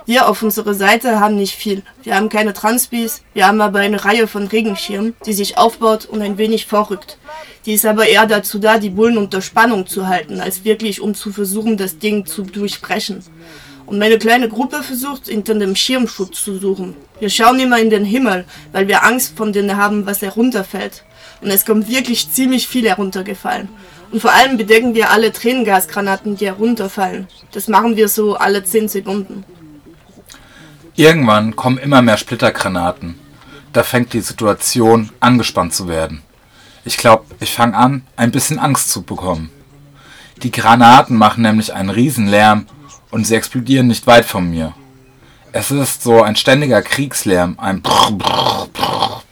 Wir 0.05 0.27
auf 0.27 0.41
unserer 0.41 0.73
Seite 0.73 1.19
haben 1.19 1.35
nicht 1.35 1.55
viel. 1.55 1.83
Wir 2.03 2.15
haben 2.15 2.29
keine 2.29 2.53
Transpis, 2.53 3.21
wir 3.33 3.47
haben 3.47 3.61
aber 3.61 3.79
eine 3.79 4.03
Reihe 4.03 4.27
von 4.27 4.47
Regenschirmen, 4.47 5.13
die 5.25 5.33
sich 5.33 5.57
aufbaut 5.57 6.05
und 6.05 6.21
ein 6.21 6.37
wenig 6.37 6.65
vorrückt. 6.65 7.17
Die 7.65 7.73
ist 7.73 7.85
aber 7.85 8.07
eher 8.07 8.25
dazu 8.25 8.57
da, 8.57 8.79
die 8.79 8.89
Bullen 8.89 9.17
unter 9.17 9.41
Spannung 9.41 9.85
zu 9.85 10.07
halten, 10.07 10.41
als 10.41 10.63
wirklich 10.63 11.01
um 11.01 11.13
zu 11.13 11.31
versuchen, 11.31 11.77
das 11.77 11.99
Ding 11.99 12.25
zu 12.25 12.41
durchbrechen. 12.41 13.23
Und 13.91 13.99
meine 13.99 14.17
kleine 14.17 14.47
Gruppe 14.47 14.83
versucht, 14.83 15.27
hinter 15.27 15.53
dem 15.53 15.75
Schirmschutz 15.75 16.45
zu 16.45 16.57
suchen. 16.57 16.95
Wir 17.19 17.29
schauen 17.29 17.59
immer 17.59 17.77
in 17.77 17.89
den 17.89 18.05
Himmel, 18.05 18.45
weil 18.71 18.87
wir 18.87 19.03
Angst 19.03 19.35
von 19.35 19.51
denen 19.51 19.75
haben, 19.75 20.05
was 20.05 20.21
herunterfällt. 20.21 21.03
Und 21.41 21.49
es 21.49 21.65
kommt 21.65 21.89
wirklich 21.89 22.31
ziemlich 22.31 22.69
viel 22.69 22.87
heruntergefallen. 22.87 23.67
Und 24.09 24.21
vor 24.21 24.31
allem 24.31 24.55
bedecken 24.55 24.95
wir 24.95 25.11
alle 25.11 25.33
Tränengasgranaten, 25.33 26.37
die 26.37 26.45
herunterfallen. 26.45 27.27
Das 27.51 27.67
machen 27.67 27.97
wir 27.97 28.07
so 28.07 28.37
alle 28.37 28.63
10 28.63 28.87
Sekunden. 28.87 29.43
Irgendwann 30.95 31.57
kommen 31.57 31.77
immer 31.77 32.01
mehr 32.01 32.15
Splittergranaten. 32.15 33.19
Da 33.73 33.83
fängt 33.83 34.13
die 34.13 34.21
Situation 34.21 35.09
angespannt 35.19 35.73
zu 35.73 35.89
werden. 35.89 36.21
Ich 36.85 36.95
glaube, 36.95 37.25
ich 37.41 37.51
fange 37.51 37.75
an, 37.75 38.03
ein 38.15 38.31
bisschen 38.31 38.57
Angst 38.57 38.89
zu 38.89 39.01
bekommen. 39.01 39.49
Die 40.43 40.51
Granaten 40.51 41.17
machen 41.17 41.41
nämlich 41.41 41.73
einen 41.73 41.89
Riesenlärm 41.89 42.67
und 43.11 43.27
sie 43.27 43.35
explodieren 43.35 43.87
nicht 43.87 44.07
weit 44.07 44.25
von 44.25 44.49
mir. 44.49 44.73
Es 45.51 45.69
ist 45.69 46.01
so 46.01 46.23
ein 46.23 46.35
ständiger 46.35 46.81
Kriegslärm, 46.81 47.55
ein 47.59 47.81
Brrr, 47.81 48.11
Brrr, 48.11 48.71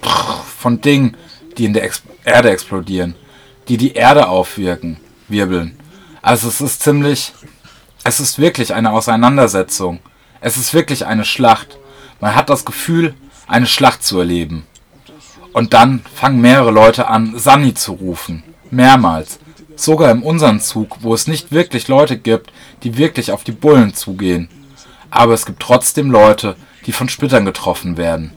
Brrr, 0.02 0.44
von 0.58 0.82
Dingen, 0.82 1.16
die 1.58 1.66
in 1.66 1.74
der 1.74 1.84
Ex 1.84 2.04
Erde 2.26 2.52
explodieren, 2.52 3.16
die 3.70 3.78
die 3.78 3.94
Erde 3.94 4.28
aufwirken, 4.28 4.98
wirbeln. 5.30 5.80
Also 6.22 6.50
es 6.50 6.62
ist 6.62 6.84
ziemlich, 6.84 7.34
es 8.04 8.20
ist 8.20 8.38
wirklich 8.38 8.74
eine 8.74 8.92
Auseinandersetzung. 8.92 10.00
Es 10.42 10.58
ist 10.58 10.74
wirklich 10.74 11.06
eine 11.06 11.26
Schlacht. 11.26 11.78
Man 12.20 12.36
hat 12.36 12.50
das 12.50 12.66
Gefühl, 12.66 13.16
eine 13.48 13.66
Schlacht 13.66 14.04
zu 14.04 14.20
erleben. 14.20 14.68
Und 15.54 15.74
dann 15.74 16.04
fangen 16.14 16.42
mehrere 16.42 16.72
Leute 16.72 17.08
an, 17.08 17.38
Sani 17.38 17.74
zu 17.74 17.94
rufen. 17.94 18.44
Mehrmals. 18.70 19.40
Sogar 19.80 20.12
in 20.12 20.24
unserem 20.24 20.60
Zug, 20.60 20.98
wo 21.04 21.14
es 21.14 21.28
nicht 21.28 21.54
wirklich 21.54 21.88
Leute 21.88 22.18
gibt, 22.18 22.52
die 22.84 22.98
wirklich 22.98 23.32
auf 23.32 23.46
die 23.46 23.54
Bullen 23.54 23.94
zugehen. 23.94 24.50
Aber 25.10 25.34
es 25.34 25.46
gibt 25.46 25.62
trotzdem 25.62 26.12
Leute, 26.12 26.58
die 26.86 26.92
von 26.92 27.08
Splittern 27.08 27.46
getroffen 27.46 27.96
werden. 27.96 28.32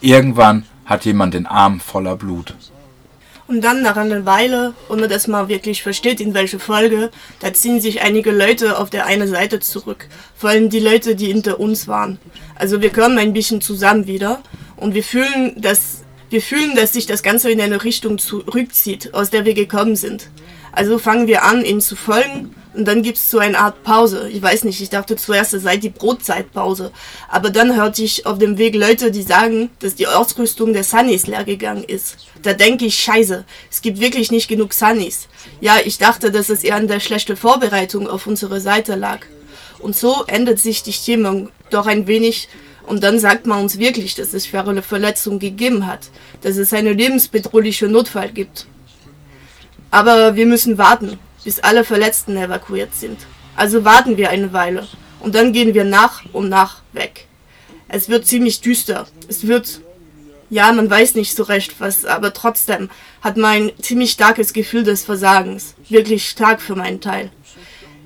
Irgendwann 0.00 0.64
hat 0.84 1.04
jemand 1.04 1.34
den 1.34 1.46
Arm 1.46 1.78
voller 1.78 2.16
Blut. 2.16 2.56
Und 3.46 3.62
dann 3.62 3.80
nach 3.80 3.96
einer 3.96 4.26
Weile, 4.26 4.74
ohne 4.88 5.06
dass 5.06 5.28
man 5.28 5.48
wirklich 5.48 5.84
versteht, 5.84 6.20
in 6.20 6.34
welche 6.34 6.58
Folge, 6.58 7.12
da 7.38 7.52
ziehen 7.52 7.80
sich 7.80 8.00
einige 8.02 8.32
Leute 8.32 8.76
auf 8.76 8.90
der 8.90 9.06
einen 9.06 9.28
Seite 9.28 9.60
zurück. 9.60 10.08
Vor 10.34 10.50
allem 10.50 10.68
die 10.68 10.80
Leute, 10.80 11.14
die 11.14 11.26
hinter 11.26 11.60
uns 11.60 11.86
waren. 11.86 12.18
Also 12.56 12.82
wir 12.82 12.90
kommen 12.90 13.18
ein 13.18 13.32
bisschen 13.32 13.60
zusammen 13.60 14.08
wieder 14.08 14.42
und 14.76 14.94
wir 14.94 15.04
fühlen, 15.04 15.60
dass, 15.60 16.02
wir 16.28 16.42
fühlen, 16.42 16.74
dass 16.74 16.92
sich 16.92 17.06
das 17.06 17.22
Ganze 17.22 17.52
in 17.52 17.60
eine 17.60 17.84
Richtung 17.84 18.18
zurückzieht, 18.18 19.14
aus 19.14 19.30
der 19.30 19.44
wir 19.44 19.54
gekommen 19.54 19.94
sind. 19.94 20.28
Also 20.78 20.96
fangen 21.00 21.26
wir 21.26 21.42
an, 21.42 21.64
ihnen 21.64 21.80
zu 21.80 21.96
folgen 21.96 22.54
und 22.72 22.86
dann 22.86 23.02
gibt 23.02 23.18
es 23.18 23.32
so 23.32 23.40
eine 23.40 23.58
Art 23.58 23.82
Pause. 23.82 24.28
Ich 24.32 24.40
weiß 24.40 24.62
nicht, 24.62 24.80
ich 24.80 24.90
dachte 24.90 25.16
zuerst, 25.16 25.52
es 25.52 25.64
sei 25.64 25.76
die 25.76 25.88
Brotzeitpause. 25.88 26.92
Aber 27.28 27.50
dann 27.50 27.74
hörte 27.74 28.04
ich 28.04 28.26
auf 28.26 28.38
dem 28.38 28.58
Weg 28.58 28.76
Leute, 28.76 29.10
die 29.10 29.24
sagen, 29.24 29.70
dass 29.80 29.96
die 29.96 30.06
Ausrüstung 30.06 30.72
der 30.72 30.84
Sunnies 30.84 31.26
leer 31.26 31.42
gegangen 31.42 31.82
ist. 31.82 32.18
Da 32.44 32.52
denke 32.52 32.84
ich, 32.84 32.96
scheiße, 32.96 33.44
es 33.68 33.82
gibt 33.82 33.98
wirklich 33.98 34.30
nicht 34.30 34.46
genug 34.46 34.72
Sunnies. 34.72 35.26
Ja, 35.60 35.78
ich 35.84 35.98
dachte, 35.98 36.30
dass 36.30 36.48
es 36.48 36.62
eher 36.62 36.76
an 36.76 36.86
der 36.86 37.00
schlechten 37.00 37.36
Vorbereitung 37.36 38.08
auf 38.08 38.28
unserer 38.28 38.60
Seite 38.60 38.94
lag. 38.94 39.26
Und 39.80 39.96
so 39.96 40.22
ändert 40.28 40.60
sich 40.60 40.84
die 40.84 40.92
Stimmung 40.92 41.48
doch 41.70 41.88
ein 41.88 42.06
wenig 42.06 42.48
und 42.86 43.02
dann 43.02 43.18
sagt 43.18 43.48
man 43.48 43.62
uns 43.62 43.80
wirklich, 43.80 44.14
dass 44.14 44.32
es 44.32 44.46
schwere 44.46 44.80
Verletzungen 44.82 45.40
gegeben 45.40 45.88
hat, 45.88 46.10
dass 46.42 46.56
es 46.56 46.72
einen 46.72 46.96
lebensbedrohlichen 46.96 47.90
Notfall 47.90 48.30
gibt. 48.30 48.68
Aber 49.90 50.36
wir 50.36 50.46
müssen 50.46 50.78
warten, 50.78 51.18
bis 51.44 51.60
alle 51.60 51.84
Verletzten 51.84 52.36
evakuiert 52.36 52.94
sind. 52.94 53.18
Also 53.56 53.84
warten 53.84 54.16
wir 54.16 54.30
eine 54.30 54.52
Weile 54.52 54.86
und 55.20 55.34
dann 55.34 55.52
gehen 55.52 55.74
wir 55.74 55.84
nach 55.84 56.22
und 56.32 56.48
nach 56.48 56.82
weg. 56.92 57.26
Es 57.88 58.08
wird 58.08 58.26
ziemlich 58.26 58.60
düster. 58.60 59.06
Es 59.28 59.46
wird, 59.46 59.80
ja, 60.50 60.70
man 60.72 60.90
weiß 60.90 61.14
nicht 61.14 61.34
so 61.34 61.42
recht 61.42 61.80
was, 61.80 62.04
aber 62.04 62.34
trotzdem 62.34 62.90
hat 63.22 63.36
man 63.36 63.50
ein 63.50 63.72
ziemlich 63.80 64.10
starkes 64.10 64.52
Gefühl 64.52 64.84
des 64.84 65.04
Versagens. 65.04 65.74
Wirklich 65.88 66.28
stark 66.28 66.60
für 66.60 66.76
meinen 66.76 67.00
Teil. 67.00 67.30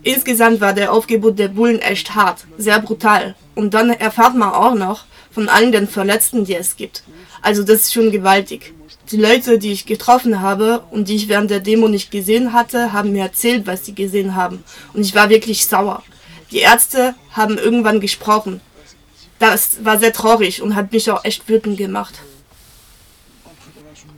Insgesamt 0.05 0.61
war 0.61 0.73
der 0.73 0.93
Aufgebot 0.93 1.39
der 1.39 1.49
Bullen 1.49 1.81
echt 1.81 2.15
hart, 2.15 2.47
sehr 2.59 2.81
brutal. 2.81 3.35
Und 3.55 3.75
dann 3.75 3.91
erfahrt 3.91 4.35
man 4.35 4.51
auch 4.51 4.75
noch 4.75 5.05
von 5.31 5.49
allen 5.49 5.73
den 5.73 5.89
Verletzten, 5.89 6.45
die 6.45 6.57
es 6.57 6.77
gibt. 6.77 7.05
Also 7.41 7.63
das 7.63 7.83
ist 7.83 7.93
schon 7.93 8.11
gewaltig. 8.11 8.75
Die 9.11 9.17
Leute, 9.17 9.59
die 9.59 9.73
ich 9.73 9.87
getroffen 9.87 10.41
habe 10.41 10.85
und 10.91 11.09
die 11.09 11.17
ich 11.17 11.29
während 11.29 11.51
der 11.51 11.61
Demo 11.61 11.89
nicht 11.89 12.11
gesehen 12.11 12.53
hatte, 12.53 12.93
haben 12.93 13.13
mir 13.13 13.23
erzählt, 13.23 13.67
was 13.67 13.85
sie 13.85 13.95
gesehen 13.95 14.35
haben. 14.35 14.65
Und 14.93 15.03
ich 15.03 15.15
war 15.15 15.29
wirklich 15.29 15.67
sauer. 15.67 16.03
Die 16.51 16.59
Ärzte 16.59 17.15
haben 17.33 17.59
irgendwann 17.59 18.01
gesprochen. 18.01 18.61
Das 19.39 19.85
war 19.85 19.99
sehr 19.99 20.13
traurig 20.13 20.63
und 20.63 20.77
hat 20.77 20.93
mich 20.93 21.11
auch 21.11 21.25
echt 21.25 21.49
wütend 21.49 21.79
gemacht. 21.79 22.15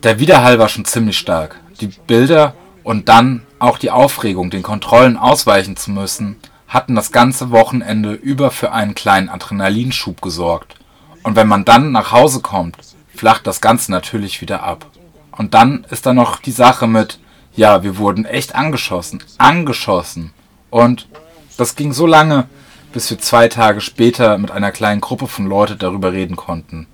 Der 0.02 0.18
Widerhall 0.18 0.58
war 0.58 0.68
schon 0.68 0.84
ziemlich 0.84 1.16
stark. 1.16 1.60
Die 1.80 1.86
Bilder 1.86 2.54
und 2.82 3.08
dann 3.08 3.46
auch 3.64 3.78
die 3.78 3.90
Aufregung, 3.90 4.50
den 4.50 4.62
Kontrollen 4.62 5.16
ausweichen 5.16 5.76
zu 5.76 5.90
müssen, 5.90 6.36
hatten 6.68 6.94
das 6.94 7.12
ganze 7.12 7.50
Wochenende 7.50 8.12
über 8.12 8.50
für 8.50 8.72
einen 8.72 8.94
kleinen 8.94 9.28
Adrenalinschub 9.28 10.20
gesorgt. 10.20 10.76
Und 11.22 11.36
wenn 11.36 11.48
man 11.48 11.64
dann 11.64 11.92
nach 11.92 12.12
Hause 12.12 12.40
kommt, 12.40 12.76
flacht 13.14 13.46
das 13.46 13.60
Ganze 13.60 13.90
natürlich 13.90 14.40
wieder 14.40 14.62
ab. 14.62 14.86
Und 15.32 15.54
dann 15.54 15.84
ist 15.90 16.06
da 16.06 16.12
noch 16.12 16.38
die 16.38 16.52
Sache 16.52 16.86
mit, 16.86 17.18
ja, 17.54 17.82
wir 17.82 17.98
wurden 17.98 18.24
echt 18.24 18.54
angeschossen, 18.54 19.22
angeschossen. 19.38 20.32
Und 20.70 21.08
das 21.56 21.76
ging 21.76 21.92
so 21.92 22.06
lange, 22.06 22.48
bis 22.92 23.10
wir 23.10 23.18
zwei 23.18 23.48
Tage 23.48 23.80
später 23.80 24.38
mit 24.38 24.50
einer 24.50 24.72
kleinen 24.72 25.00
Gruppe 25.00 25.26
von 25.26 25.46
Leuten 25.46 25.78
darüber 25.78 26.12
reden 26.12 26.36
konnten. 26.36 26.86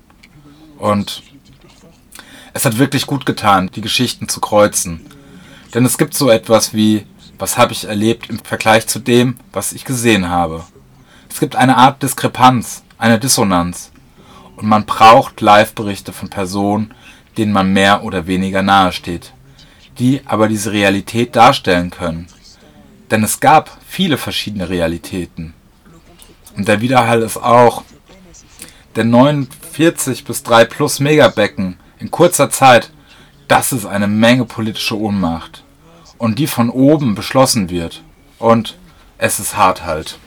Und 0.77 1.23
es 2.53 2.65
hat 2.65 2.77
wirklich 2.77 3.05
gut 3.05 3.25
getan, 3.25 3.69
die 3.73 3.81
Geschichten 3.81 4.27
zu 4.29 4.39
kreuzen. 4.41 5.01
Denn 5.73 5.85
es 5.85 5.97
gibt 5.97 6.13
so 6.13 6.29
etwas 6.29 6.73
wie, 6.73 7.05
was 7.39 7.57
habe 7.57 7.73
ich 7.73 7.85
erlebt 7.85 8.29
im 8.29 8.39
Vergleich 8.39 8.87
zu 8.87 8.99
dem, 8.99 9.37
was 9.53 9.73
ich 9.73 9.85
gesehen 9.85 10.29
habe. 10.29 10.63
Es 11.29 11.39
gibt 11.39 11.55
eine 11.55 11.77
Art 11.77 12.03
Diskrepanz, 12.03 12.83
eine 12.97 13.19
Dissonanz. 13.19 13.91
Und 14.57 14.67
man 14.67 14.85
braucht 14.85 15.41
Live-Berichte 15.41 16.13
von 16.13 16.29
Personen, 16.29 16.93
denen 17.37 17.53
man 17.53 17.73
mehr 17.73 18.03
oder 18.03 18.27
weniger 18.27 18.61
nahe 18.61 18.91
steht, 18.91 19.33
die 19.97 20.21
aber 20.25 20.47
diese 20.47 20.71
Realität 20.71 21.35
darstellen 21.35 21.89
können. 21.89 22.27
Denn 23.09 23.23
es 23.23 23.39
gab 23.39 23.77
viele 23.87 24.17
verschiedene 24.17 24.69
Realitäten. 24.69 25.53
Und 26.55 26.67
der 26.67 26.81
Widerhall 26.81 27.21
ist 27.21 27.37
auch 27.37 27.83
der 28.95 29.05
49 29.05 30.25
bis 30.25 30.43
3 30.43 30.65
plus 30.65 30.99
Megabecken 30.99 31.77
in 31.99 32.11
kurzer 32.11 32.49
Zeit, 32.49 32.91
das 33.47 33.71
ist 33.71 33.85
eine 33.85 34.07
Menge 34.07 34.45
politische 34.45 34.97
Ohnmacht. 34.97 35.60
Und 36.21 36.37
die 36.37 36.45
von 36.45 36.69
oben 36.69 37.15
beschlossen 37.15 37.71
wird. 37.71 38.03
Und 38.37 38.77
es 39.17 39.39
ist 39.39 39.57
hart 39.57 39.83
halt. 39.83 40.19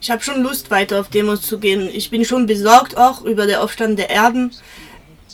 Ich 0.00 0.10
habe 0.10 0.22
schon 0.22 0.42
Lust, 0.42 0.70
weiter 0.70 0.98
auf 0.98 1.10
Demos 1.10 1.42
zu 1.42 1.58
gehen. 1.58 1.90
Ich 1.92 2.08
bin 2.08 2.24
schon 2.24 2.46
besorgt 2.46 2.96
auch 2.96 3.22
über 3.22 3.46
den 3.46 3.56
Aufstand 3.56 3.98
der 3.98 4.08
Erden. 4.08 4.50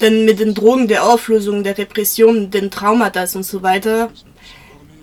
Denn 0.01 0.25
mit 0.25 0.41
den 0.41 0.55
Drogen 0.55 0.89
der 0.89 1.05
Auflösung, 1.05 1.63
der 1.63 1.79
Repression, 1.79 2.51
den 2.51 2.73
Traumata 2.73 3.25
und 3.33 3.45
so 3.45 3.63
weiter, 3.63 4.11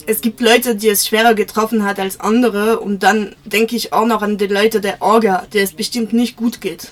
es 0.05 0.19
gibt 0.19 0.41
Leute, 0.41 0.75
die 0.75 0.89
es 0.89 1.07
schwerer 1.07 1.33
getroffen 1.33 1.85
hat 1.85 1.97
als 1.97 2.19
andere 2.19 2.81
und 2.81 3.03
dann 3.03 3.37
denke 3.45 3.77
ich 3.77 3.93
auch 3.93 4.05
noch 4.05 4.21
an 4.21 4.37
die 4.37 4.47
Leute 4.47 4.81
der 4.81 5.01
Orga, 5.01 5.47
der 5.53 5.63
es 5.63 5.71
bestimmt 5.71 6.11
nicht 6.11 6.35
gut 6.35 6.59
geht. 6.59 6.91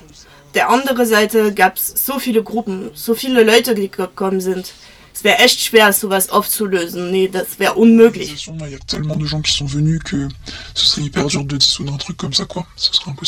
Der 0.56 0.70
andere 0.70 1.06
Seite 1.06 1.54
gab 1.54 1.76
es 1.76 2.06
so 2.06 2.20
viele 2.20 2.42
Gruppen, 2.42 2.90
so 2.94 3.16
viele 3.16 3.44
Leute, 3.44 3.76
die 3.76 3.92
gekommen 3.92 4.40
sind. 4.40 4.74
Es 5.14 5.24
wäre 5.24 5.38
echt 5.40 5.60
schwer, 5.60 5.94
sowas 5.94 6.30
aufzulösen. 6.30 7.12
Nee, 7.12 7.28
das 7.28 7.60
wäre 7.60 7.76
unmöglich. 7.76 8.48
Il 8.48 8.72
y 8.72 8.76
a 8.76 8.80
tellement 8.80 9.16
de 9.16 9.26
gens 9.26 9.42
qui 9.42 9.52
sont 9.52 9.68
venus 9.68 10.02
que 10.04 10.28
ce 10.74 10.86
serait 10.86 11.04
hyper 11.04 11.28
dur 11.28 11.46
de 11.46 11.58
dissoudre 11.58 11.94
un 11.94 11.98
truc 11.98 12.18
comme 12.18 12.34
ça, 12.34 12.46
quoi. 12.46 12.66
Ce 12.76 12.92
serait 12.94 13.12
impossible. 13.12 13.22